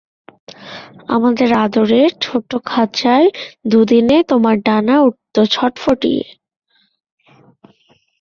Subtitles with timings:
[1.07, 1.33] আমার
[1.65, 3.27] আদরের ছোটো খাঁচায়
[3.67, 6.25] দুদিনে তোমার ডানা উঠত ছটফটিয়ে।